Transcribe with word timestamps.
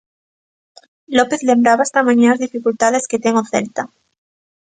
López 1.17 1.39
lembraba 1.49 1.85
esta 1.87 2.05
mañá 2.07 2.27
as 2.31 2.41
dificultades 2.45 3.07
que 3.09 3.21
ten 3.23 3.35
o 3.41 3.43
Celta. 3.51 3.83